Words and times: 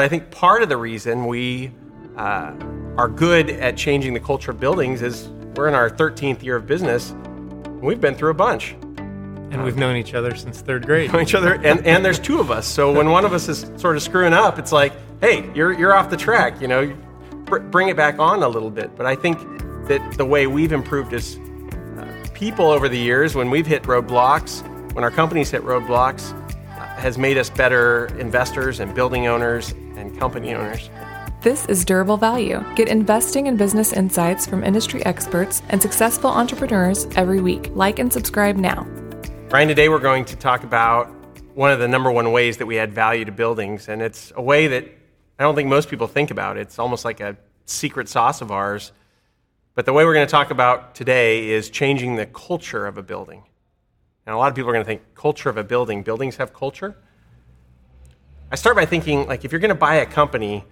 But 0.00 0.06
I 0.06 0.08
think 0.08 0.30
part 0.30 0.62
of 0.62 0.70
the 0.70 0.78
reason 0.78 1.26
we 1.26 1.72
uh, 2.16 2.54
are 2.96 3.06
good 3.06 3.50
at 3.50 3.76
changing 3.76 4.14
the 4.14 4.20
culture 4.20 4.50
of 4.50 4.58
buildings 4.58 5.02
is 5.02 5.28
we're 5.56 5.68
in 5.68 5.74
our 5.74 5.90
13th 5.90 6.42
year 6.42 6.56
of 6.56 6.66
business. 6.66 7.10
And 7.10 7.82
we've 7.82 8.00
been 8.00 8.14
through 8.14 8.30
a 8.30 8.34
bunch. 8.34 8.70
And 8.70 9.62
we've 9.62 9.76
known 9.76 9.96
each 9.96 10.14
other 10.14 10.34
since 10.34 10.62
third 10.62 10.86
grade. 10.86 11.14
Each 11.14 11.34
other, 11.34 11.52
and, 11.52 11.86
and 11.86 12.02
there's 12.02 12.18
two 12.18 12.40
of 12.40 12.50
us. 12.50 12.66
So 12.66 12.90
when 12.90 13.10
one 13.10 13.26
of 13.26 13.34
us 13.34 13.46
is 13.46 13.70
sort 13.76 13.94
of 13.94 14.02
screwing 14.02 14.32
up, 14.32 14.58
it's 14.58 14.72
like, 14.72 14.94
hey, 15.20 15.50
you're, 15.54 15.78
you're 15.78 15.94
off 15.94 16.08
the 16.08 16.16
track. 16.16 16.62
You 16.62 16.68
know, 16.68 16.96
br- 17.44 17.58
bring 17.58 17.90
it 17.90 17.96
back 17.98 18.18
on 18.18 18.42
a 18.42 18.48
little 18.48 18.70
bit. 18.70 18.96
But 18.96 19.04
I 19.04 19.14
think 19.14 19.38
that 19.88 20.14
the 20.16 20.24
way 20.24 20.46
we've 20.46 20.72
improved 20.72 21.12
as 21.12 21.36
uh, 21.98 22.26
people 22.32 22.70
over 22.70 22.88
the 22.88 22.98
years, 22.98 23.34
when 23.34 23.50
we've 23.50 23.66
hit 23.66 23.82
roadblocks, 23.82 24.62
when 24.94 25.04
our 25.04 25.10
companies 25.10 25.50
hit 25.50 25.60
roadblocks, 25.60 26.32
uh, 26.70 26.86
has 26.96 27.18
made 27.18 27.36
us 27.36 27.50
better 27.50 28.06
investors 28.18 28.80
and 28.80 28.94
building 28.94 29.26
owners 29.26 29.74
and 30.00 30.18
company 30.18 30.54
owners. 30.54 30.90
This 31.42 31.64
is 31.66 31.84
Durable 31.84 32.16
Value. 32.16 32.64
Get 32.74 32.88
investing 32.88 33.48
and 33.48 33.56
business 33.56 33.92
insights 33.92 34.46
from 34.46 34.64
industry 34.64 35.04
experts 35.06 35.62
and 35.68 35.80
successful 35.80 36.30
entrepreneurs 36.30 37.06
every 37.16 37.40
week. 37.40 37.70
Like 37.74 37.98
and 37.98 38.12
subscribe 38.12 38.56
now. 38.56 38.84
Ryan, 39.50 39.68
today 39.68 39.88
we're 39.88 40.00
going 40.00 40.24
to 40.26 40.36
talk 40.36 40.64
about 40.64 41.08
one 41.54 41.70
of 41.70 41.78
the 41.78 41.88
number 41.88 42.10
one 42.10 42.32
ways 42.32 42.56
that 42.58 42.66
we 42.66 42.78
add 42.78 42.92
value 42.92 43.24
to 43.24 43.32
buildings, 43.32 43.88
and 43.88 44.02
it's 44.02 44.32
a 44.36 44.42
way 44.42 44.66
that 44.66 44.84
I 45.38 45.42
don't 45.42 45.54
think 45.54 45.68
most 45.68 45.88
people 45.88 46.06
think 46.06 46.30
about. 46.30 46.56
It's 46.56 46.78
almost 46.78 47.04
like 47.04 47.20
a 47.20 47.36
secret 47.64 48.08
sauce 48.08 48.42
of 48.42 48.50
ours. 48.50 48.92
But 49.74 49.86
the 49.86 49.92
way 49.92 50.04
we're 50.04 50.14
going 50.14 50.26
to 50.26 50.30
talk 50.30 50.50
about 50.50 50.94
today 50.94 51.48
is 51.48 51.70
changing 51.70 52.16
the 52.16 52.26
culture 52.26 52.86
of 52.86 52.98
a 52.98 53.02
building. 53.02 53.44
And 54.26 54.34
a 54.34 54.38
lot 54.38 54.48
of 54.48 54.54
people 54.54 54.68
are 54.70 54.74
going 54.74 54.84
to 54.84 54.88
think 54.88 55.14
culture 55.14 55.48
of 55.48 55.56
a 55.56 55.64
building. 55.64 56.02
Buildings 56.02 56.36
have 56.36 56.52
culture. 56.52 56.96
I 58.52 58.56
start 58.56 58.74
by 58.74 58.84
thinking 58.84 59.28
like 59.28 59.44
if 59.44 59.52
you're 59.52 59.60
going 59.60 59.68
to 59.68 59.76
buy 59.76 59.96
a 59.96 60.06
company, 60.06 60.64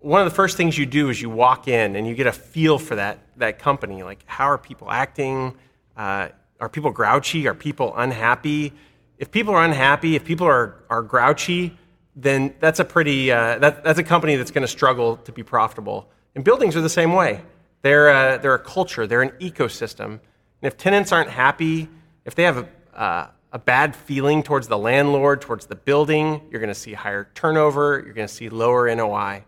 one 0.00 0.20
of 0.20 0.28
the 0.28 0.34
first 0.34 0.56
things 0.56 0.76
you 0.76 0.86
do 0.86 1.08
is 1.08 1.22
you 1.22 1.30
walk 1.30 1.68
in 1.68 1.94
and 1.94 2.04
you 2.04 2.16
get 2.16 2.26
a 2.26 2.32
feel 2.32 2.80
for 2.80 2.96
that 2.96 3.20
that 3.36 3.60
company. 3.60 4.02
Like 4.02 4.24
how 4.26 4.46
are 4.46 4.58
people 4.58 4.90
acting? 4.90 5.54
Uh, 5.96 6.28
are 6.58 6.68
people 6.68 6.90
grouchy? 6.90 7.46
Are 7.46 7.54
people 7.54 7.94
unhappy? 7.96 8.72
If 9.18 9.30
people 9.30 9.54
are 9.54 9.64
unhappy, 9.64 10.16
if 10.16 10.24
people 10.24 10.48
are, 10.48 10.82
are 10.90 11.02
grouchy, 11.02 11.78
then 12.16 12.54
that's 12.58 12.80
a 12.80 12.84
pretty 12.84 13.30
uh, 13.30 13.58
that, 13.60 13.84
that's 13.84 14.00
a 14.00 14.04
company 14.04 14.34
that's 14.34 14.50
going 14.50 14.62
to 14.62 14.68
struggle 14.68 15.18
to 15.18 15.30
be 15.30 15.44
profitable. 15.44 16.10
And 16.34 16.42
buildings 16.42 16.74
are 16.74 16.80
the 16.80 16.88
same 16.88 17.12
way. 17.12 17.40
They're 17.82 18.08
a, 18.08 18.38
they're 18.42 18.54
a 18.54 18.58
culture. 18.58 19.06
They're 19.06 19.22
an 19.22 19.34
ecosystem. 19.40 20.04
And 20.04 20.20
if 20.62 20.76
tenants 20.76 21.12
aren't 21.12 21.30
happy, 21.30 21.88
if 22.24 22.34
they 22.34 22.42
have 22.42 22.58
a, 22.58 22.98
uh, 22.98 23.26
a 23.52 23.58
bad 23.58 23.94
feeling 23.94 24.42
towards 24.42 24.66
the 24.66 24.78
landlord, 24.78 25.42
towards 25.42 25.66
the 25.66 25.74
building, 25.74 26.40
you're 26.50 26.60
going 26.60 26.68
to 26.68 26.74
see 26.74 26.94
higher 26.94 27.28
turnover. 27.34 28.02
You're 28.04 28.14
going 28.14 28.26
to 28.26 28.34
see 28.34 28.48
lower 28.48 28.92
NOI. 28.94 29.44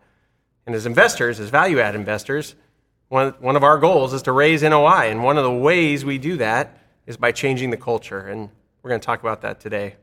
And 0.67 0.75
as 0.75 0.87
investors, 0.87 1.41
as 1.41 1.49
value 1.49 1.81
add 1.81 1.95
investors, 1.95 2.55
one, 3.09 3.35
one 3.41 3.57
of 3.57 3.63
our 3.63 3.79
goals 3.79 4.13
is 4.13 4.23
to 4.23 4.33
raise 4.33 4.63
NOI. 4.63 5.11
And 5.11 5.23
one 5.23 5.39
of 5.39 5.45
the 5.45 5.53
ways 5.53 6.05
we 6.05 6.19
do 6.19 6.37
that 6.37 6.79
is 7.07 7.17
by 7.17 7.33
changing 7.33 7.71
the 7.71 7.77
culture. 7.77 8.21
And 8.21 8.51
we're 8.83 8.91
going 8.91 9.01
to 9.01 9.05
talk 9.05 9.21
about 9.21 9.41
that 9.41 9.61
today. 9.61 9.97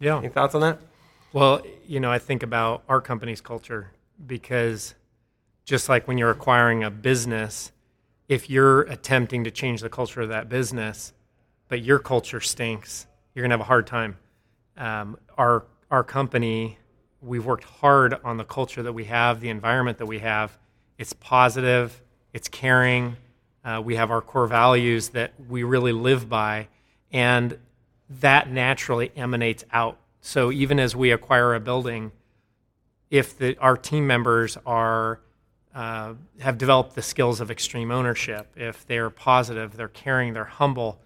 Yeah. 0.00 0.18
Any 0.18 0.28
thoughts 0.28 0.54
on 0.54 0.60
that? 0.62 0.80
Well, 1.32 1.62
you 1.86 2.00
know, 2.00 2.10
I 2.10 2.18
think 2.18 2.42
about 2.42 2.82
our 2.88 3.00
company's 3.00 3.40
culture 3.40 3.90
because 4.26 4.94
just 5.64 5.88
like 5.88 6.06
when 6.06 6.18
you're 6.18 6.30
acquiring 6.30 6.82
a 6.84 6.90
business, 6.90 7.72
if 8.28 8.50
you're 8.50 8.82
attempting 8.82 9.44
to 9.44 9.50
change 9.50 9.80
the 9.80 9.88
culture 9.88 10.20
of 10.20 10.28
that 10.28 10.48
business, 10.48 11.12
but 11.68 11.82
your 11.82 11.98
culture 11.98 12.40
stinks, 12.40 13.06
you're 13.34 13.42
going 13.42 13.50
to 13.50 13.54
have 13.54 13.60
a 13.60 13.64
hard 13.64 13.86
time. 13.86 14.16
Um, 14.76 15.18
our, 15.36 15.64
our 15.90 16.04
company, 16.04 16.78
we've 17.20 17.44
worked 17.44 17.64
hard 17.64 18.14
on 18.24 18.36
the 18.36 18.44
culture 18.44 18.82
that 18.82 18.92
we 18.92 19.04
have, 19.04 19.40
the 19.40 19.48
environment 19.48 19.98
that 19.98 20.06
we 20.06 20.20
have. 20.20 20.56
It's 20.98 21.12
positive, 21.12 22.00
it's 22.32 22.48
caring. 22.48 23.16
Uh, 23.64 23.82
we 23.84 23.96
have 23.96 24.10
our 24.10 24.20
core 24.20 24.46
values 24.46 25.10
that 25.10 25.32
we 25.48 25.62
really 25.62 25.92
live 25.92 26.28
by, 26.28 26.68
and 27.12 27.58
that 28.08 28.50
naturally 28.50 29.10
emanates 29.16 29.64
out. 29.72 29.98
So 30.20 30.52
even 30.52 30.78
as 30.78 30.94
we 30.94 31.10
acquire 31.10 31.54
a 31.54 31.60
building, 31.60 32.12
if 33.10 33.36
the, 33.38 33.56
our 33.58 33.76
team 33.76 34.06
members 34.06 34.56
are 34.66 35.20
uh, 35.74 36.14
have 36.38 36.56
developed 36.56 36.94
the 36.94 37.02
skills 37.02 37.40
of 37.40 37.50
extreme 37.50 37.90
ownership, 37.90 38.46
if 38.54 38.86
they're 38.86 39.10
positive, 39.10 39.76
they're 39.76 39.88
caring, 39.88 40.32
they're 40.32 40.44
humble, 40.44 41.00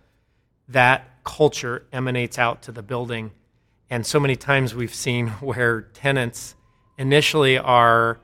that 0.68 1.08
culture 1.24 1.84
emanates 1.92 2.38
out 2.38 2.62
to 2.62 2.72
the 2.72 2.82
building. 2.82 3.32
And 3.90 4.06
so 4.06 4.20
many 4.20 4.36
times 4.36 4.74
we've 4.74 4.94
seen 4.94 5.28
where 5.40 5.82
tenants 5.82 6.54
initially 6.96 7.58
are 7.58 8.20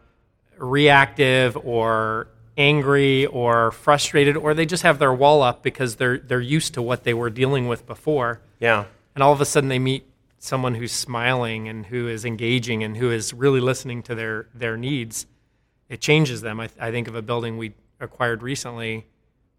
reactive 0.59 1.57
or 1.57 2.29
angry 2.57 3.27
or 3.27 3.73
frustrated, 3.73 4.37
or 4.37 4.55
they 4.55 4.67
just 4.67 4.83
have 4.85 4.99
their 4.99 5.13
wall 5.13 5.43
up 5.43 5.63
because 5.63 5.97
they're 5.97 6.19
they're 6.19 6.41
used 6.41 6.75
to 6.75 6.83
what 6.83 7.05
they 7.05 7.15
were 7.15 7.31
dealing 7.31 7.67
with 7.69 7.87
before. 7.87 8.41
Yeah. 8.61 8.85
And 9.15 9.23
all 9.23 9.33
of 9.33 9.41
a 9.41 9.45
sudden 9.45 9.69
they 9.69 9.79
meet 9.79 10.07
someone 10.39 10.75
who's 10.75 10.93
smiling 10.93 11.69
and 11.69 11.87
who 11.87 12.07
is 12.09 12.25
engaging 12.25 12.83
and 12.85 12.97
who 12.97 13.11
is 13.11 13.33
really 13.33 13.61
listening 13.61 14.03
to 14.05 14.15
their 14.15 14.47
their 14.55 14.77
needs. 14.77 15.27
It 15.89 16.01
changes 16.01 16.41
them. 16.41 16.61
I, 16.61 16.69
I 16.81 16.91
think 16.91 17.09
of 17.09 17.15
a 17.15 17.23
building 17.23 17.59
we 17.59 17.75
acquired 18.01 18.43
recently 18.43 19.07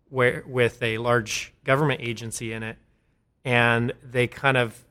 where 0.09 0.43
with 0.47 0.81
a 0.81 0.97
large 0.97 1.53
government 1.63 2.01
agency 2.01 2.53
in 2.53 2.63
it, 2.63 2.77
and 3.43 3.93
they 4.03 4.27
kind 4.27 4.57
of 4.57 4.85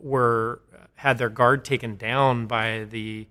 were 0.00 0.60
had 0.94 1.18
their 1.18 1.28
guard 1.28 1.64
taken 1.64 1.96
down 1.96 2.46
by 2.46 2.84
the 2.90 3.26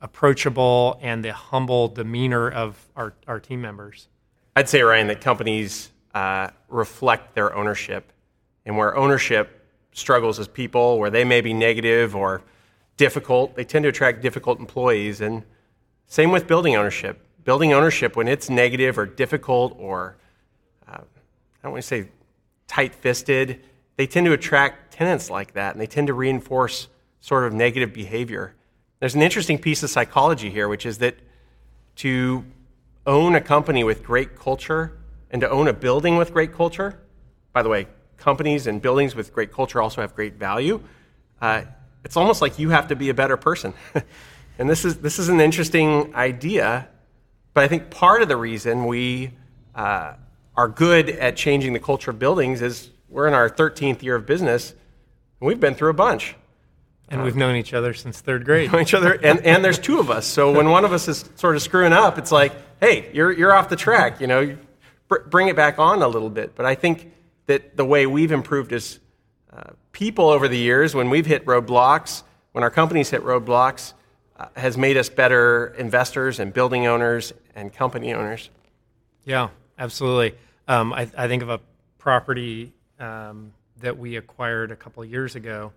approachable 0.00 0.98
and 1.00 1.24
the 1.24 1.32
humble 1.32 1.88
demeanor 1.88 2.50
of 2.50 2.86
our, 2.94 3.14
our 3.26 3.40
team 3.40 3.60
members. 3.60 4.08
I'd 4.54 4.68
say, 4.68 4.82
Ryan, 4.82 5.06
that 5.08 5.20
companies 5.20 5.90
uh, 6.14 6.48
reflect 6.68 7.34
their 7.34 7.54
ownership, 7.54 8.12
and 8.64 8.76
where 8.76 8.96
ownership 8.96 9.66
struggles 9.92 10.38
as 10.38 10.48
people, 10.48 10.98
where 10.98 11.10
they 11.10 11.24
may 11.24 11.40
be 11.40 11.52
negative 11.52 12.14
or 12.14 12.42
difficult, 12.96 13.56
they 13.56 13.64
tend 13.64 13.82
to 13.84 13.88
attract 13.88 14.22
difficult 14.22 14.58
employees. 14.60 15.20
And 15.20 15.42
same 16.06 16.30
with 16.30 16.46
building 16.46 16.76
ownership. 16.76 17.26
Building 17.44 17.72
ownership, 17.72 18.16
when 18.16 18.28
it's 18.28 18.50
negative 18.50 18.98
or 18.98 19.06
difficult 19.06 19.76
or, 19.78 20.16
don't 21.66 21.72
want 21.72 21.82
to 21.82 21.88
say 21.88 22.08
tight 22.68 22.94
fisted, 22.94 23.60
they 23.96 24.06
tend 24.06 24.26
to 24.26 24.32
attract 24.32 24.92
tenants 24.92 25.30
like 25.30 25.54
that, 25.54 25.72
and 25.74 25.80
they 25.80 25.86
tend 25.86 26.06
to 26.06 26.14
reinforce 26.14 26.88
sort 27.20 27.44
of 27.44 27.52
negative 27.52 27.92
behavior. 27.92 28.54
There's 29.00 29.14
an 29.14 29.22
interesting 29.22 29.58
piece 29.58 29.82
of 29.82 29.90
psychology 29.90 30.48
here, 30.48 30.68
which 30.68 30.86
is 30.86 30.98
that 30.98 31.16
to 31.96 32.44
own 33.06 33.34
a 33.34 33.40
company 33.40 33.84
with 33.84 34.02
great 34.02 34.38
culture 34.38 34.96
and 35.30 35.40
to 35.40 35.50
own 35.50 35.68
a 35.68 35.72
building 35.72 36.16
with 36.16 36.32
great 36.32 36.54
culture, 36.54 37.00
by 37.52 37.62
the 37.62 37.68
way, 37.68 37.88
companies 38.16 38.66
and 38.66 38.80
buildings 38.80 39.14
with 39.14 39.32
great 39.32 39.52
culture 39.52 39.82
also 39.82 40.00
have 40.00 40.14
great 40.14 40.34
value. 40.34 40.80
Uh, 41.40 41.62
it's 42.04 42.16
almost 42.16 42.40
like 42.40 42.58
you 42.58 42.70
have 42.70 42.88
to 42.88 42.96
be 42.96 43.08
a 43.08 43.14
better 43.14 43.36
person. 43.36 43.74
and 44.58 44.70
this 44.70 44.84
is, 44.84 44.98
this 44.98 45.18
is 45.18 45.28
an 45.28 45.40
interesting 45.40 46.14
idea, 46.14 46.88
but 47.54 47.64
I 47.64 47.68
think 47.68 47.90
part 47.90 48.22
of 48.22 48.28
the 48.28 48.36
reason 48.36 48.86
we 48.86 49.32
uh, 49.74 50.14
are 50.56 50.68
good 50.68 51.10
at 51.10 51.36
changing 51.36 51.72
the 51.72 51.78
culture 51.78 52.10
of 52.10 52.18
buildings 52.18 52.62
is 52.62 52.90
we're 53.08 53.28
in 53.28 53.34
our 53.34 53.48
13th 53.48 54.02
year 54.02 54.16
of 54.16 54.26
business, 54.26 54.70
and 55.40 55.46
we've 55.46 55.60
been 55.60 55.74
through 55.74 55.90
a 55.90 55.94
bunch. 55.94 56.34
And 57.08 57.22
we've 57.22 57.36
known 57.36 57.54
each 57.54 57.72
other 57.72 57.94
since 57.94 58.20
third 58.20 58.44
grade. 58.44 58.74
each 58.74 58.94
other, 58.94 59.12
and, 59.12 59.40
and 59.46 59.64
there's 59.64 59.78
two 59.78 60.00
of 60.00 60.10
us. 60.10 60.26
So 60.26 60.50
when 60.50 60.70
one 60.70 60.84
of 60.84 60.92
us 60.92 61.06
is 61.06 61.24
sort 61.36 61.54
of 61.54 61.62
screwing 61.62 61.92
up, 61.92 62.18
it's 62.18 62.32
like, 62.32 62.52
hey, 62.80 63.08
you're, 63.12 63.30
you're 63.30 63.52
off 63.52 63.68
the 63.68 63.76
track. 63.76 64.20
You 64.20 64.26
know, 64.26 64.56
br- 65.06 65.20
bring 65.28 65.46
it 65.46 65.54
back 65.54 65.78
on 65.78 66.02
a 66.02 66.08
little 66.08 66.30
bit. 66.30 66.56
But 66.56 66.66
I 66.66 66.74
think 66.74 67.12
that 67.46 67.76
the 67.76 67.84
way 67.84 68.06
we've 68.06 68.32
improved 68.32 68.72
as 68.72 68.98
uh, 69.52 69.70
people 69.92 70.28
over 70.28 70.48
the 70.48 70.58
years, 70.58 70.96
when 70.96 71.08
we've 71.08 71.26
hit 71.26 71.46
roadblocks, 71.46 72.24
when 72.52 72.64
our 72.64 72.70
companies 72.70 73.10
hit 73.10 73.22
roadblocks, 73.22 73.92
uh, 74.36 74.46
has 74.56 74.76
made 74.76 74.96
us 74.96 75.08
better 75.08 75.76
investors 75.78 76.40
and 76.40 76.52
building 76.52 76.88
owners 76.88 77.32
and 77.54 77.72
company 77.72 78.12
owners. 78.12 78.50
Yeah, 79.24 79.50
absolutely. 79.78 80.36
Um, 80.68 80.92
I, 80.92 81.08
I, 81.16 81.28
think 81.28 81.44
of 81.44 81.48
a 81.48 81.60
property 81.96 82.72
um, 82.98 83.52
that 83.80 83.96
we 83.96 84.16
acquired 84.16 84.72
a 84.72 84.76
couple 84.76 85.04
years 85.04 85.36
ago 85.36 85.72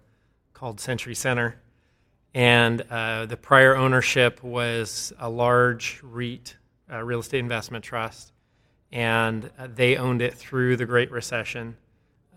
called 0.54 0.80
Century 0.80 1.14
Center. 1.14 1.62
And 2.34 2.82
uh, 2.90 3.28
the 3.28 3.38
prior 3.38 3.76
ownership 3.76 4.44
was 4.44 5.14
a 5.20 5.30
large 5.30 6.00
REIT, 6.04 6.58
uh, 6.92 7.04
real 7.04 7.20
estate 7.20 7.40
investment 7.40 7.84
trust, 7.84 8.32
and 8.92 9.52
uh, 9.60 9.68
they 9.74 9.96
owned 9.96 10.24
it 10.24 10.34
through 10.34 10.78
the 10.78 10.86
Great 10.86 11.12
Recession. 11.12 11.78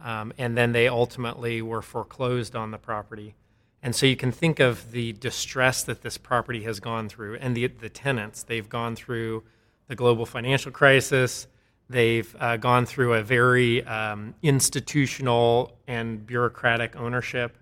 Um, 0.02 0.34
and 0.36 0.56
then 0.56 0.72
they 0.72 0.88
ultimately 0.88 1.62
were 1.62 1.80
foreclosed 1.80 2.54
on 2.54 2.70
the 2.70 2.78
property. 2.78 3.34
And 3.82 3.96
so 3.96 4.04
you 4.04 4.16
can 4.16 4.30
think 4.30 4.60
of 4.60 4.92
the 4.92 5.12
distress 5.14 5.84
that 5.84 6.02
this 6.02 6.18
property 6.18 6.64
has 6.64 6.80
gone 6.80 7.08
through 7.08 7.36
and 7.36 7.56
the, 7.56 7.68
the 7.68 7.88
tenants. 7.88 8.42
They've 8.42 8.68
gone 8.68 8.94
through 8.94 9.42
the 9.88 9.94
global 9.94 10.26
financial 10.26 10.70
crisis, 10.72 11.46
they've 11.92 12.34
uh, 12.40 12.56
gone 12.56 12.86
through 12.86 13.14
a 13.14 13.22
very 13.22 13.84
um, 13.86 14.34
institutional 14.42 15.76
and 15.86 16.26
bureaucratic 16.26 16.96
ownership. 16.96 17.56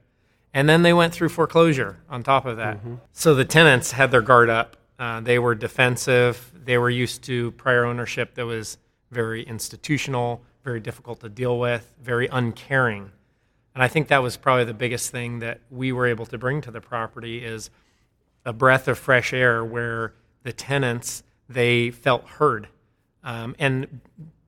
And 0.54 0.68
then 0.68 0.82
they 0.82 0.92
went 0.92 1.12
through 1.12 1.28
foreclosure 1.28 1.98
on 2.08 2.22
top 2.22 2.46
of 2.46 2.56
that. 2.56 2.78
Mm-hmm. 2.78 2.94
So 3.12 3.34
the 3.34 3.44
tenants 3.44 3.92
had 3.92 4.10
their 4.10 4.22
guard 4.22 4.48
up 4.48 4.76
Uh, 5.00 5.18
they 5.18 5.38
were 5.38 5.54
defensive. 5.54 6.52
They 6.64 6.76
were 6.76 6.90
used 6.90 7.24
to 7.24 7.52
prior 7.52 7.86
ownership 7.86 8.34
that 8.34 8.44
was 8.44 8.76
very 9.10 9.42
institutional, 9.42 10.42
very 10.62 10.78
difficult 10.78 11.20
to 11.20 11.28
deal 11.28 11.58
with, 11.58 11.94
very 12.02 12.28
uncaring. 12.30 13.10
And 13.74 13.82
I 13.82 13.88
think 13.88 14.08
that 14.08 14.22
was 14.22 14.36
probably 14.36 14.66
the 14.66 14.74
biggest 14.74 15.10
thing 15.10 15.40
that 15.40 15.60
we 15.70 15.90
were 15.90 16.06
able 16.06 16.26
to 16.26 16.36
bring 16.36 16.60
to 16.62 16.70
the 16.70 16.82
property 16.82 17.42
is 17.42 17.70
a 18.44 18.52
breath 18.52 18.88
of 18.88 18.98
fresh 18.98 19.32
air 19.32 19.64
where 19.64 20.12
the 20.42 20.52
tenants 20.52 21.22
they 21.48 21.90
felt 21.90 22.24
heard. 22.38 22.68
Um, 23.22 23.54
and 23.58 24.00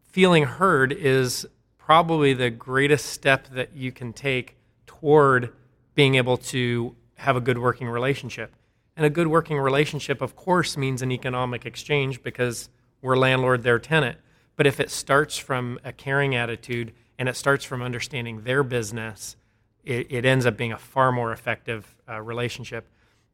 feeling 0.03 0.45
heard 0.45 0.93
is 0.93 1.47
probably 1.79 2.33
the 2.33 2.51
greatest 2.51 3.07
step 3.07 3.49
that 3.49 3.75
you 3.75 3.93
can 3.93 4.13
take 4.13 4.57
toward 4.87 5.53
being 5.95 6.15
able 6.15 6.37
to 6.37 6.95
have 7.17 7.37
a 7.37 7.41
good 7.41 7.59
working 7.59 7.89
relationship. 7.89 8.55
And 8.97 9.07
a 9.07 9.11
good 9.11 9.27
working 9.27 9.59
relationship, 9.59 10.21
of 10.21 10.37
course, 10.37 10.77
means 10.77 11.03
an 11.03 11.11
economic 11.11 11.65
exchange 11.65 12.23
because 12.23 12.69
we're 13.01 13.17
landlord, 13.17 13.63
they're 13.63 13.79
tenant. 13.79 14.19
But 14.57 14.67
if 14.67 14.81
it 14.81 14.91
starts 14.91 15.39
from 15.39 15.79
a 15.83 15.93
caring 15.93 16.35
attitude 16.35 16.93
and 17.19 17.29
it 17.29 17.37
starts 17.37 17.65
from 17.65 17.83
understanding 17.83 18.43
their 18.43 18.63
business, 18.63 19.37
it, 19.85 20.07
it 20.11 20.25
ends 20.25 20.47
up 20.47 20.57
being 20.57 20.73
a 20.73 20.79
far 20.79 21.11
more 21.11 21.33
effective 21.33 21.97
uh, 22.09 22.21
relationship. 22.21 22.87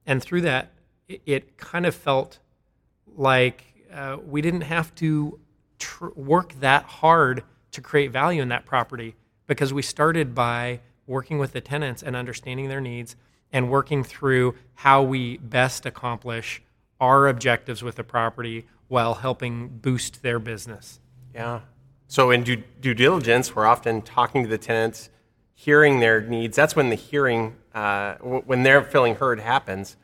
And 0.07 0.23
through 0.23 0.43
that, 0.43 0.73
it, 1.09 1.23
it 1.27 1.57
kind 1.57 1.87
of 1.87 1.95
felt 1.95 2.39
like 3.17 3.68
uh, 3.93 4.17
we 4.27 4.41
didn't 4.41 4.63
have 4.63 4.95
to 4.97 5.39
tr- 5.79 6.09
work 6.15 6.55
that 6.61 6.85
hard 6.85 7.43
to 7.73 7.81
create 7.81 8.11
value 8.11 8.43
in 8.43 8.49
that 8.49 8.65
property 8.65 9.15
because 9.47 9.73
we 9.73 9.83
started 9.83 10.35
by 10.35 10.81
working 11.07 11.39
with 11.39 11.53
the 11.53 11.61
tenants 11.61 12.03
and 12.03 12.15
understanding 12.15 12.69
their 12.69 12.81
needs 12.81 13.17
and 13.53 13.71
working 13.71 14.05
through 14.05 14.55
how 14.75 15.03
we 15.03 15.39
best 15.39 15.87
accomplish 15.87 16.63
our 17.01 17.29
objectives 17.29 17.83
with 17.83 17.97
the 17.97 18.05
property 18.05 18.67
while 18.89 19.15
helping 19.15 19.69
boost 19.69 20.23
their 20.23 20.39
business. 20.39 21.01
Yeah. 21.35 21.61
So 22.09 22.31
in 22.31 22.43
due, 22.43 22.63
due 22.81 22.95
diligence, 22.95 23.55
we're 23.55 23.67
often 23.67 24.03
talking 24.03 24.43
to 24.43 24.49
the 24.49 24.59
tenants, 24.59 25.11
hearing 25.55 26.01
their 26.01 26.21
needs. 26.21 26.57
That's 26.57 26.75
when 26.75 26.89
the 26.89 26.97
hearing, 26.97 27.57
uh, 27.75 28.15
when 28.17 28.63
they're 28.63 28.83
feeling 28.83 29.17
heard, 29.17 29.41
happens. 29.41 29.97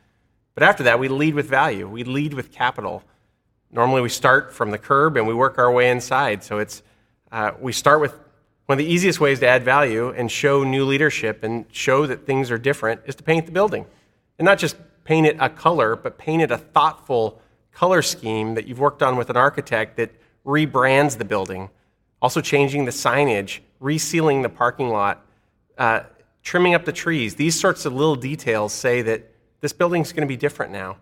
But 0.53 0.63
after 0.63 0.83
that, 0.83 0.99
we 0.99 1.07
lead 1.07 1.33
with 1.33 1.47
value. 1.47 1.87
We 1.87 2.03
lead 2.03 2.33
with 2.33 2.51
capital. 2.51 3.03
Normally, 3.75 4.01
we 4.01 4.07
start 4.07 4.53
from 4.53 4.71
the 4.71 4.77
curb 4.77 5.17
and 5.17 5.27
we 5.27 5.33
work 5.33 5.57
our 5.57 5.69
way 5.69 5.89
inside. 5.89 6.45
So 6.45 6.59
it's 6.59 6.81
uh, 7.29 7.51
we 7.59 7.73
start 7.73 7.99
with 7.99 8.13
one 8.67 8.79
of 8.79 8.85
the 8.85 8.89
easiest 8.89 9.19
ways 9.19 9.41
to 9.41 9.47
add 9.47 9.63
value 9.63 10.11
and 10.11 10.31
show 10.31 10.63
new 10.63 10.85
leadership 10.85 11.43
and 11.43 11.65
show 11.73 12.07
that 12.07 12.25
things 12.25 12.49
are 12.51 12.57
different 12.57 13.01
is 13.05 13.15
to 13.15 13.23
paint 13.23 13.45
the 13.45 13.51
building, 13.51 13.85
and 14.39 14.45
not 14.45 14.59
just 14.59 14.77
paint 15.03 15.27
it 15.27 15.35
a 15.41 15.49
color, 15.49 15.97
but 15.97 16.17
paint 16.17 16.41
it 16.41 16.51
a 16.51 16.57
thoughtful 16.57 17.41
color 17.73 18.01
scheme 18.01 18.55
that 18.55 18.65
you've 18.65 18.79
worked 18.79 19.03
on 19.03 19.17
with 19.17 19.29
an 19.29 19.35
architect 19.35 19.97
that 19.97 20.09
rebrands 20.45 21.17
the 21.17 21.25
building. 21.25 21.69
Also, 22.21 22.39
changing 22.39 22.85
the 22.85 22.91
signage, 22.91 23.59
resealing 23.81 24.41
the 24.41 24.49
parking 24.49 24.87
lot, 24.87 25.25
uh, 25.77 25.99
trimming 26.43 26.75
up 26.75 26.85
the 26.85 26.93
trees. 26.93 27.35
These 27.35 27.59
sorts 27.59 27.85
of 27.85 27.91
little 27.91 28.15
details 28.15 28.71
say 28.71 29.01
that 29.01 29.29
this 29.59 29.73
building's 29.73 30.13
going 30.13 30.25
to 30.25 30.31
be 30.31 30.37
different 30.37 30.71
now 30.71 30.95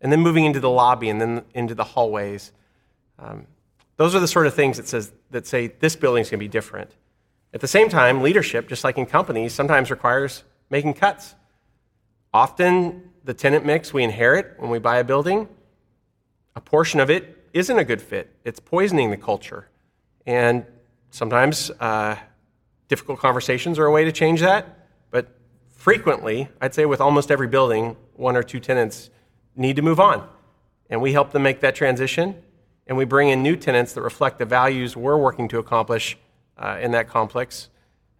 and 0.00 0.10
then 0.10 0.20
moving 0.20 0.44
into 0.44 0.60
the 0.60 0.70
lobby 0.70 1.08
and 1.08 1.20
then 1.20 1.44
into 1.54 1.74
the 1.74 1.84
hallways. 1.84 2.52
Um, 3.18 3.46
those 3.96 4.14
are 4.14 4.20
the 4.20 4.28
sort 4.28 4.46
of 4.46 4.54
things 4.54 4.78
that, 4.78 4.88
says, 4.88 5.12
that 5.30 5.46
say 5.46 5.66
this 5.66 5.96
building's 5.96 6.30
going 6.30 6.38
to 6.38 6.44
be 6.44 6.48
different. 6.48 6.90
At 7.52 7.60
the 7.60 7.68
same 7.68 7.88
time, 7.88 8.22
leadership, 8.22 8.68
just 8.68 8.84
like 8.84 8.96
in 8.96 9.06
companies, 9.06 9.52
sometimes 9.52 9.90
requires 9.90 10.44
making 10.70 10.94
cuts. 10.94 11.34
Often, 12.32 13.10
the 13.24 13.34
tenant 13.34 13.66
mix 13.66 13.92
we 13.92 14.02
inherit 14.02 14.54
when 14.58 14.70
we 14.70 14.78
buy 14.78 14.98
a 14.98 15.04
building, 15.04 15.48
a 16.56 16.60
portion 16.60 17.00
of 17.00 17.10
it 17.10 17.48
isn't 17.52 17.78
a 17.78 17.84
good 17.84 18.00
fit. 18.00 18.34
It's 18.44 18.60
poisoning 18.60 19.10
the 19.10 19.16
culture. 19.16 19.68
And 20.26 20.64
sometimes 21.10 21.70
uh, 21.80 22.16
difficult 22.88 23.18
conversations 23.18 23.78
are 23.78 23.86
a 23.86 23.90
way 23.90 24.04
to 24.04 24.12
change 24.12 24.40
that. 24.40 24.86
But 25.10 25.28
frequently, 25.70 26.48
I'd 26.60 26.74
say 26.74 26.86
with 26.86 27.00
almost 27.00 27.30
every 27.30 27.48
building, 27.48 27.96
one 28.14 28.36
or 28.36 28.42
two 28.42 28.60
tenants 28.60 29.10
need 29.56 29.76
to 29.76 29.82
move 29.82 30.00
on. 30.00 30.26
And 30.88 31.00
we 31.00 31.12
help 31.12 31.32
them 31.32 31.42
make 31.42 31.60
that 31.60 31.74
transition, 31.74 32.42
and 32.86 32.96
we 32.96 33.04
bring 33.04 33.28
in 33.28 33.42
new 33.42 33.56
tenants 33.56 33.92
that 33.92 34.02
reflect 34.02 34.38
the 34.38 34.44
values 34.44 34.96
we're 34.96 35.16
working 35.16 35.46
to 35.48 35.58
accomplish 35.58 36.18
uh, 36.58 36.78
in 36.80 36.90
that 36.92 37.08
complex. 37.08 37.68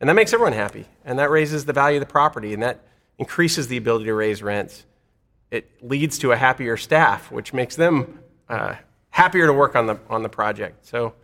And 0.00 0.08
that 0.08 0.14
makes 0.14 0.32
everyone 0.32 0.52
happy, 0.52 0.86
and 1.04 1.18
that 1.18 1.30
raises 1.30 1.64
the 1.64 1.72
value 1.72 1.96
of 1.98 2.00
the 2.00 2.12
property, 2.12 2.54
and 2.54 2.62
that 2.62 2.80
increases 3.18 3.68
the 3.68 3.76
ability 3.76 4.06
to 4.06 4.14
raise 4.14 4.42
rents. 4.42 4.86
It 5.50 5.68
leads 5.82 6.18
to 6.18 6.32
a 6.32 6.36
happier 6.36 6.76
staff, 6.76 7.30
which 7.32 7.52
makes 7.52 7.74
them 7.74 8.20
uh, 8.48 8.76
happier 9.10 9.46
to 9.46 9.52
work 9.52 9.74
on 9.74 9.86
the, 9.86 9.98
on 10.08 10.22
the 10.22 10.28
project. 10.28 10.86
So, 10.86 11.14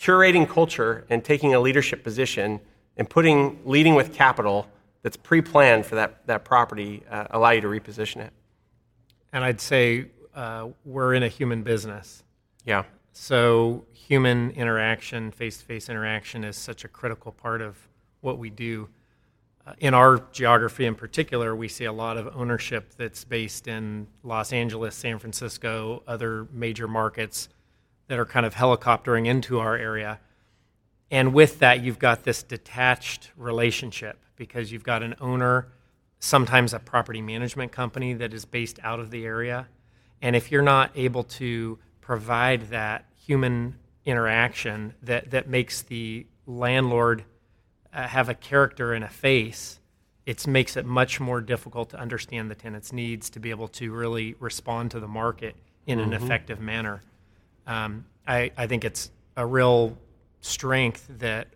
curating 0.00 0.48
culture 0.48 1.04
and 1.10 1.22
taking 1.22 1.54
a 1.54 1.60
leadership 1.60 2.02
position 2.02 2.60
and 2.96 3.08
putting 3.08 3.60
leading 3.66 3.94
with 3.94 4.14
capital 4.14 4.66
that's 5.02 5.18
pre-planned 5.18 5.84
for 5.84 5.96
that, 5.96 6.26
that 6.26 6.44
property 6.44 7.02
uh, 7.10 7.26
allow 7.30 7.50
you 7.50 7.60
to 7.60 7.66
reposition 7.66 8.16
it 8.16 8.32
and 9.32 9.44
I'd 9.44 9.60
say 9.60 10.06
uh, 10.34 10.68
we're 10.84 11.14
in 11.14 11.22
a 11.22 11.28
human 11.28 11.62
business. 11.62 12.22
Yeah. 12.64 12.84
So 13.12 13.84
human 13.92 14.50
interaction, 14.52 15.30
face-to-face 15.30 15.88
interaction, 15.88 16.44
is 16.44 16.56
such 16.56 16.84
a 16.84 16.88
critical 16.88 17.32
part 17.32 17.60
of 17.60 17.76
what 18.20 18.38
we 18.38 18.50
do. 18.50 18.88
Uh, 19.66 19.74
in 19.78 19.94
our 19.94 20.24
geography, 20.32 20.86
in 20.86 20.94
particular, 20.94 21.54
we 21.54 21.68
see 21.68 21.84
a 21.84 21.92
lot 21.92 22.16
of 22.16 22.34
ownership 22.34 22.94
that's 22.96 23.24
based 23.24 23.68
in 23.68 24.06
Los 24.22 24.52
Angeles, 24.52 24.94
San 24.94 25.18
Francisco, 25.18 26.02
other 26.06 26.46
major 26.52 26.88
markets 26.88 27.48
that 28.08 28.18
are 28.18 28.24
kind 28.24 28.46
of 28.46 28.54
helicoptering 28.54 29.26
into 29.26 29.60
our 29.60 29.76
area. 29.76 30.18
And 31.10 31.34
with 31.34 31.58
that, 31.58 31.82
you've 31.82 31.98
got 31.98 32.24
this 32.24 32.42
detached 32.42 33.30
relationship 33.36 34.18
because 34.36 34.72
you've 34.72 34.84
got 34.84 35.02
an 35.02 35.14
owner 35.20 35.68
sometimes 36.20 36.72
a 36.72 36.78
property 36.78 37.20
management 37.20 37.72
company 37.72 38.12
that 38.14 38.32
is 38.32 38.44
based 38.44 38.78
out 38.84 39.00
of 39.00 39.10
the 39.10 39.24
area. 39.24 39.66
And 40.22 40.36
if 40.36 40.52
you're 40.52 40.62
not 40.62 40.92
able 40.94 41.24
to 41.24 41.78
provide 42.00 42.68
that 42.70 43.06
human 43.16 43.76
interaction 44.04 44.94
that, 45.02 45.30
that 45.30 45.48
makes 45.48 45.82
the 45.82 46.26
landlord 46.46 47.24
uh, 47.92 48.06
have 48.06 48.28
a 48.28 48.34
character 48.34 48.92
and 48.92 49.02
a 49.02 49.08
face, 49.08 49.80
it 50.26 50.46
makes 50.46 50.76
it 50.76 50.84
much 50.84 51.18
more 51.18 51.40
difficult 51.40 51.90
to 51.90 51.98
understand 51.98 52.50
the 52.50 52.54
tenant's 52.54 52.92
needs 52.92 53.30
to 53.30 53.40
be 53.40 53.50
able 53.50 53.68
to 53.68 53.92
really 53.92 54.36
respond 54.38 54.90
to 54.90 55.00
the 55.00 55.08
market 55.08 55.56
in 55.86 55.98
mm-hmm. 55.98 56.12
an 56.12 56.22
effective 56.22 56.60
manner. 56.60 57.02
Um, 57.66 58.04
I, 58.26 58.52
I 58.56 58.66
think 58.66 58.84
it's 58.84 59.10
a 59.36 59.46
real 59.46 59.96
strength 60.40 61.06
that 61.18 61.48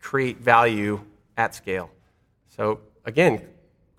create 0.00 0.38
value 0.38 1.00
at 1.37 1.54
scale. 1.54 1.90
So, 2.49 2.81
again, 3.04 3.43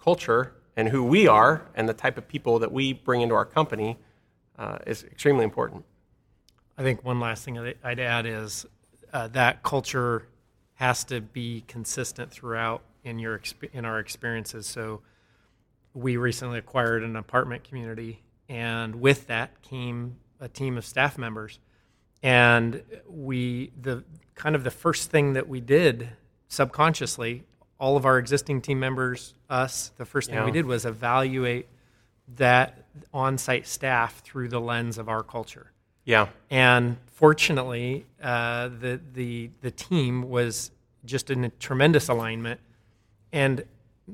culture 0.01 0.53
and 0.75 0.89
who 0.89 1.03
we 1.03 1.27
are 1.27 1.65
and 1.75 1.87
the 1.87 1.93
type 1.93 2.17
of 2.17 2.27
people 2.27 2.59
that 2.59 2.71
we 2.71 2.93
bring 2.93 3.21
into 3.21 3.35
our 3.35 3.45
company 3.45 3.97
uh, 4.57 4.79
is 4.85 5.03
extremely 5.03 5.43
important. 5.43 5.85
I 6.77 6.83
think 6.83 7.03
one 7.03 7.19
last 7.19 7.45
thing 7.45 7.57
I'd 7.83 7.99
add 7.99 8.25
is 8.25 8.65
uh, 9.13 9.27
that 9.29 9.63
culture 9.63 10.27
has 10.75 11.03
to 11.05 11.21
be 11.21 11.63
consistent 11.67 12.31
throughout 12.31 12.81
in 13.03 13.19
your 13.19 13.39
in 13.71 13.85
our 13.85 13.99
experiences. 13.99 14.67
So 14.67 15.01
we 15.93 16.17
recently 16.17 16.59
acquired 16.59 17.03
an 17.03 17.15
apartment 17.15 17.63
community, 17.63 18.23
and 18.49 18.95
with 18.95 19.27
that 19.27 19.61
came 19.61 20.17
a 20.41 20.49
team 20.49 20.77
of 20.77 20.85
staff 20.85 21.17
members. 21.17 21.59
And 22.21 22.83
we 23.07 23.71
the 23.81 24.03
kind 24.33 24.55
of 24.55 24.65
the 24.65 24.71
first 24.71 25.09
thing 25.11 25.33
that 25.33 25.47
we 25.47 25.61
did 25.61 26.09
subconsciously, 26.49 27.43
all 27.79 27.97
of 27.97 28.05
our 28.05 28.17
existing 28.17 28.61
team 28.61 28.79
members, 28.79 29.33
us, 29.49 29.91
the 29.97 30.05
first 30.05 30.29
thing 30.29 30.39
yeah. 30.39 30.45
we 30.45 30.51
did 30.51 30.65
was 30.65 30.85
evaluate 30.85 31.67
that 32.37 32.85
on-site 33.13 33.67
staff 33.67 34.21
through 34.21 34.47
the 34.47 34.59
lens 34.59 34.97
of 34.97 35.09
our 35.09 35.23
culture. 35.23 35.71
Yeah. 36.05 36.27
And 36.49 36.97
fortunately, 37.07 38.05
uh, 38.21 38.69
the 38.79 38.99
the 39.13 39.49
the 39.61 39.71
team 39.71 40.29
was 40.29 40.71
just 41.03 41.29
in 41.29 41.45
a 41.45 41.49
tremendous 41.49 42.09
alignment, 42.09 42.59
and 43.31 43.63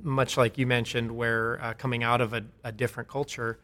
much 0.01 0.38
like 0.38 0.58
you 0.58 0.65
mentioned, 0.65 1.12
where 1.12 1.62
uh, 1.62 1.74
coming 1.74 2.03
out 2.03 2.22
of 2.22 2.34
a, 2.34 2.44
a 2.63 2.72
different 2.72 3.10
culture, 3.10 3.60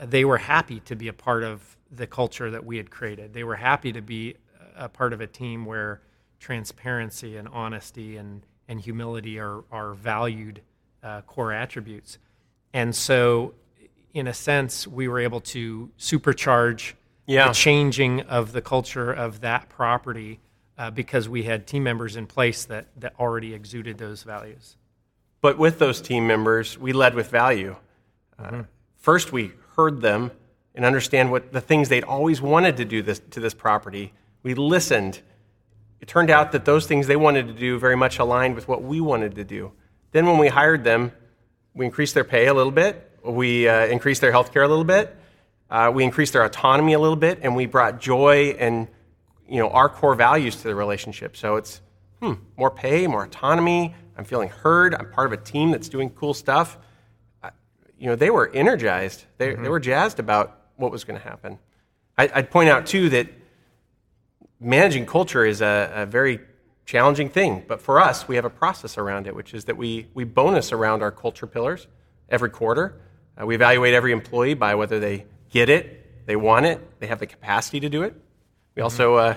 they 0.00 0.24
were 0.24 0.38
happy 0.38 0.80
to 0.80 0.94
be 0.94 1.08
a 1.08 1.12
part 1.12 1.42
of 1.42 1.76
the 1.90 2.06
culture 2.06 2.50
that 2.50 2.64
we 2.64 2.76
had 2.76 2.90
created. 2.90 3.32
They 3.32 3.44
were 3.44 3.56
happy 3.56 3.92
to 3.92 4.00
be 4.00 4.36
a 4.76 4.88
part 4.88 5.12
of 5.12 5.20
a 5.20 5.26
team 5.26 5.64
where 5.64 6.00
transparency 6.38 7.36
and 7.36 7.48
honesty 7.48 8.16
and, 8.16 8.42
and 8.68 8.80
humility 8.80 9.38
are, 9.38 9.64
are 9.72 9.94
valued 9.94 10.60
uh, 11.02 11.22
core 11.22 11.52
attributes. 11.52 12.18
And 12.72 12.94
so, 12.94 13.54
in 14.14 14.26
a 14.26 14.34
sense, 14.34 14.86
we 14.86 15.08
were 15.08 15.20
able 15.20 15.40
to 15.40 15.90
supercharge 15.98 16.92
yeah. 17.26 17.48
the 17.48 17.54
changing 17.54 18.22
of 18.22 18.52
the 18.52 18.60
culture 18.60 19.12
of 19.12 19.40
that 19.40 19.68
property 19.68 20.40
uh, 20.76 20.90
because 20.90 21.28
we 21.28 21.42
had 21.42 21.66
team 21.66 21.82
members 21.82 22.16
in 22.16 22.26
place 22.26 22.64
that, 22.66 22.86
that 22.96 23.14
already 23.18 23.54
exuded 23.54 23.98
those 23.98 24.22
values. 24.22 24.76
But 25.40 25.58
with 25.58 25.78
those 25.78 26.00
team 26.00 26.26
members, 26.26 26.78
we 26.78 26.92
led 26.92 27.14
with 27.14 27.30
value. 27.30 27.76
Uh, 28.38 28.42
mm-hmm. 28.42 28.60
First, 28.96 29.32
we 29.32 29.52
heard 29.76 30.00
them 30.00 30.30
and 30.74 30.84
understand 30.84 31.30
what 31.30 31.52
the 31.52 31.60
things 31.60 31.88
they'd 31.88 32.04
always 32.04 32.40
wanted 32.40 32.76
to 32.76 32.84
do 32.84 33.02
this, 33.02 33.20
to 33.30 33.40
this 33.40 33.54
property. 33.54 34.12
We 34.42 34.54
listened. 34.54 35.20
It 36.08 36.12
turned 36.12 36.30
out 36.30 36.52
that 36.52 36.64
those 36.64 36.86
things 36.86 37.06
they 37.06 37.16
wanted 37.16 37.48
to 37.48 37.52
do 37.52 37.78
very 37.78 37.94
much 37.94 38.18
aligned 38.18 38.54
with 38.54 38.66
what 38.66 38.82
we 38.82 38.98
wanted 38.98 39.34
to 39.34 39.44
do. 39.44 39.72
Then, 40.12 40.24
when 40.24 40.38
we 40.38 40.48
hired 40.48 40.82
them, 40.82 41.12
we 41.74 41.84
increased 41.84 42.14
their 42.14 42.24
pay 42.24 42.46
a 42.46 42.54
little 42.54 42.72
bit. 42.72 43.20
We 43.22 43.68
uh, 43.68 43.84
increased 43.84 44.22
their 44.22 44.32
health 44.32 44.50
care 44.50 44.62
a 44.62 44.68
little 44.68 44.84
bit. 44.84 45.14
Uh, 45.68 45.92
we 45.94 46.04
increased 46.04 46.32
their 46.32 46.44
autonomy 46.44 46.94
a 46.94 46.98
little 46.98 47.14
bit, 47.14 47.40
and 47.42 47.54
we 47.54 47.66
brought 47.66 48.00
joy 48.00 48.56
and 48.58 48.88
you 49.46 49.58
know 49.58 49.68
our 49.68 49.90
core 49.90 50.14
values 50.14 50.56
to 50.56 50.62
the 50.62 50.74
relationship. 50.74 51.36
So 51.36 51.56
it's 51.56 51.82
hmm, 52.22 52.32
more 52.56 52.70
pay, 52.70 53.06
more 53.06 53.24
autonomy. 53.24 53.94
I'm 54.16 54.24
feeling 54.24 54.48
heard. 54.48 54.94
I'm 54.94 55.12
part 55.12 55.30
of 55.30 55.38
a 55.38 55.42
team 55.44 55.72
that's 55.72 55.90
doing 55.90 56.08
cool 56.08 56.32
stuff. 56.32 56.78
Uh, 57.42 57.50
you 57.98 58.06
know, 58.06 58.16
they 58.16 58.30
were 58.30 58.50
energized. 58.54 59.26
They, 59.36 59.52
mm-hmm. 59.52 59.62
they 59.62 59.68
were 59.68 59.78
jazzed 59.78 60.20
about 60.20 60.58
what 60.76 60.90
was 60.90 61.04
going 61.04 61.20
to 61.20 61.28
happen. 61.28 61.58
I, 62.16 62.30
would 62.34 62.50
point 62.50 62.70
out 62.70 62.86
too 62.86 63.10
that 63.10 63.28
managing 64.60 65.06
culture 65.06 65.44
is 65.44 65.60
a, 65.60 65.90
a 65.94 66.06
very 66.06 66.40
challenging 66.86 67.28
thing, 67.28 67.64
but 67.68 67.80
for 67.80 68.00
us, 68.00 68.26
we 68.26 68.36
have 68.36 68.44
a 68.44 68.50
process 68.50 68.96
around 68.98 69.26
it, 69.26 69.34
which 69.34 69.54
is 69.54 69.66
that 69.66 69.76
we 69.76 70.06
we 70.14 70.24
bonus 70.24 70.72
around 70.72 71.02
our 71.02 71.10
culture 71.10 71.46
pillars 71.46 71.86
every 72.28 72.50
quarter. 72.50 73.00
Uh, 73.40 73.46
we 73.46 73.54
evaluate 73.54 73.94
every 73.94 74.12
employee 74.12 74.54
by 74.54 74.74
whether 74.74 74.98
they 74.98 75.26
get 75.50 75.68
it, 75.68 76.26
they 76.26 76.36
want 76.36 76.66
it, 76.66 77.00
they 77.00 77.06
have 77.06 77.18
the 77.18 77.26
capacity 77.26 77.80
to 77.80 77.88
do 77.88 78.02
it. 78.02 78.14
We 78.74 78.82
also, 78.82 79.16
uh, 79.16 79.36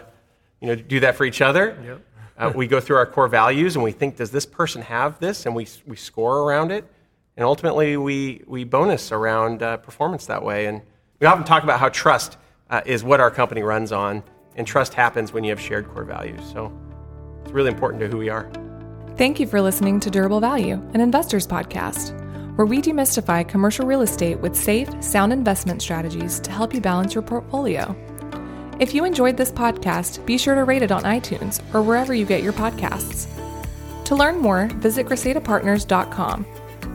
you 0.59 0.67
know, 0.67 0.75
do 0.75 0.99
that 1.01 1.15
for 1.15 1.25
each 1.25 1.41
other. 1.41 1.77
Yep. 1.83 2.01
uh, 2.37 2.51
we 2.55 2.67
go 2.67 2.79
through 2.79 2.97
our 2.97 3.05
core 3.05 3.27
values 3.27 3.75
and 3.75 3.83
we 3.83 3.91
think, 3.91 4.17
does 4.17 4.31
this 4.31 4.45
person 4.45 4.81
have 4.81 5.19
this? 5.19 5.45
And 5.45 5.55
we, 5.55 5.67
we 5.85 5.95
score 5.95 6.39
around 6.39 6.71
it. 6.71 6.85
And 7.37 7.45
ultimately, 7.45 7.97
we, 7.97 8.43
we 8.45 8.63
bonus 8.63 9.11
around 9.11 9.63
uh, 9.63 9.77
performance 9.77 10.25
that 10.25 10.43
way. 10.43 10.65
And 10.65 10.81
we 11.19 11.27
often 11.27 11.43
talk 11.45 11.63
about 11.63 11.79
how 11.79 11.89
trust 11.89 12.37
uh, 12.69 12.81
is 12.85 13.03
what 13.03 13.19
our 13.19 13.31
company 13.31 13.63
runs 13.63 13.91
on. 13.91 14.23
And 14.55 14.67
trust 14.67 14.93
happens 14.93 15.34
when 15.34 15.43
you 15.43 15.50
have 15.50 15.60
shared 15.60 15.88
core 15.88 16.03
values. 16.03 16.41
So 16.51 16.72
it's 17.43 17.51
really 17.51 17.70
important 17.70 18.01
to 18.01 18.08
who 18.08 18.17
we 18.17 18.29
are. 18.29 18.51
Thank 19.17 19.39
you 19.39 19.48
for 19.48 19.62
listening 19.62 20.00
to 20.01 20.10
Durable 20.10 20.39
Value, 20.39 20.81
an 20.93 21.01
investors 21.01 21.46
podcast 21.46 22.17
where 22.55 22.65
we 22.65 22.81
demystify 22.81 23.48
commercial 23.48 23.86
real 23.86 24.01
estate 24.01 24.39
with 24.39 24.55
safe, 24.55 24.89
sound 25.01 25.31
investment 25.31 25.81
strategies 25.81 26.39
to 26.41 26.51
help 26.51 26.74
you 26.74 26.81
balance 26.81 27.13
your 27.13 27.22
portfolio. 27.22 27.96
If 28.79 28.93
you 28.93 29.05
enjoyed 29.05 29.38
this 29.38 29.51
podcast, 29.51 30.25
be 30.25 30.38
sure 30.38 30.55
to 30.55 30.63
rate 30.63 30.81
it 30.81 30.91
on 30.91 31.03
iTunes 31.03 31.62
or 31.74 31.81
wherever 31.81 32.13
you 32.13 32.25
get 32.25 32.43
your 32.43 32.53
podcasts. 32.53 33.27
To 34.05 34.15
learn 34.15 34.39
more, 34.39 34.67
visit 34.75 35.05
GresetaPartners.com, 35.05 36.43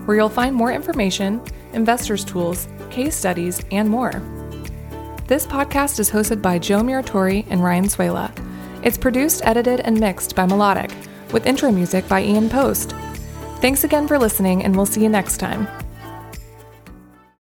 where 0.06 0.16
you'll 0.16 0.28
find 0.28 0.54
more 0.54 0.72
information, 0.72 1.42
investors' 1.72 2.24
tools, 2.24 2.68
case 2.90 3.16
studies, 3.16 3.62
and 3.70 3.88
more. 3.88 4.22
This 5.28 5.44
podcast 5.44 5.98
is 5.98 6.08
hosted 6.08 6.40
by 6.40 6.60
Joe 6.60 6.82
Muratori 6.82 7.44
and 7.50 7.60
Ryan 7.60 7.86
Suela. 7.86 8.30
It's 8.84 8.96
produced, 8.96 9.44
edited, 9.44 9.80
and 9.80 9.98
mixed 9.98 10.36
by 10.36 10.46
Melodic, 10.46 10.92
with 11.32 11.46
intro 11.46 11.72
music 11.72 12.06
by 12.06 12.22
Ian 12.22 12.48
Post. 12.48 12.92
Thanks 13.60 13.82
again 13.82 14.06
for 14.06 14.20
listening, 14.20 14.62
and 14.62 14.76
we'll 14.76 14.86
see 14.86 15.02
you 15.02 15.08
next 15.08 15.38
time. 15.38 15.66